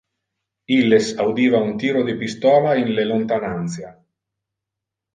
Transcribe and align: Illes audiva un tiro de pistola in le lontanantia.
Illes 0.77 1.09
audiva 1.25 1.61
un 1.67 1.77
tiro 1.85 2.03
de 2.09 2.17
pistola 2.23 2.75
in 2.83 2.91
le 2.99 3.09
lontanantia. 3.13 3.97